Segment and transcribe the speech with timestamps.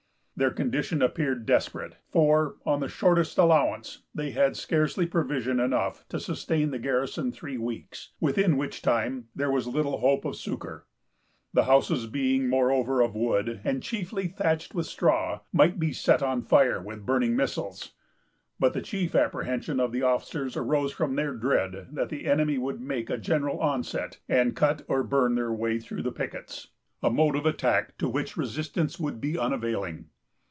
[0.37, 6.19] Their condition appeared desperate; for, on the shortest allowance, they had scarcely provision enough to
[6.19, 10.87] sustain the garrison three weeks, within which time there was little hope of succor.
[11.53, 16.41] The houses being, moreover, of wood, and chiefly thatched with straw, might be set on
[16.41, 17.91] fire with burning missiles.
[18.59, 22.81] But the chief apprehensions of the officers arose from their dread that the enemy would
[22.81, 27.45] make a general onset, and cut or burn their way through the pickets,——a mode of
[27.45, 30.07] attack to which resistance would be unavailing.